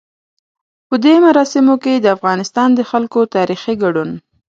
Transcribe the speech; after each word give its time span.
په 0.87 0.95
دې 1.03 1.15
مراسمو 1.25 1.75
کې 1.83 1.93
د 1.99 2.05
افغانستان 2.15 2.69
د 2.75 2.81
خلکو 2.91 3.19
تاريخي 3.35 3.73
ګډون. 3.83 4.09